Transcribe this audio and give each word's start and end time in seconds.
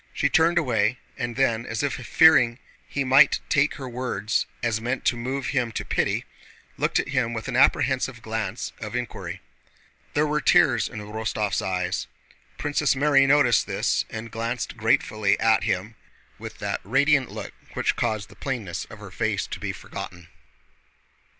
She 0.15 0.29
turned 0.29 0.57
away, 0.57 0.97
and 1.15 1.35
then, 1.35 1.63
as 1.63 1.83
if 1.83 1.93
fearing 1.93 2.57
he 2.87 3.03
might 3.03 3.39
take 3.49 3.75
her 3.75 3.87
words 3.87 4.47
as 4.63 4.81
meant 4.81 5.05
to 5.05 5.15
move 5.15 5.49
him 5.49 5.71
to 5.73 5.85
pity, 5.85 6.25
looked 6.75 6.97
at 6.99 7.09
him 7.09 7.33
with 7.33 7.47
an 7.47 7.55
apprehensive 7.55 8.23
glance 8.23 8.73
of 8.81 8.95
inquiry. 8.95 9.41
There 10.15 10.25
were 10.25 10.41
tears 10.41 10.89
in 10.89 11.01
Rostóv's 11.01 11.61
eyes. 11.61 12.07
Princess 12.57 12.95
Mary 12.95 13.27
noticed 13.27 13.67
this 13.67 14.05
and 14.09 14.31
glanced 14.31 14.75
gratefully 14.75 15.39
at 15.39 15.65
him 15.65 15.93
with 16.39 16.57
that 16.57 16.81
radiant 16.83 17.29
look 17.29 17.53
which 17.75 17.95
caused 17.95 18.29
the 18.29 18.35
plainness 18.35 18.85
of 18.85 18.97
her 18.97 19.11
face 19.11 19.45
to 19.45 19.59
be 19.59 19.71
forgotten. 19.71 20.29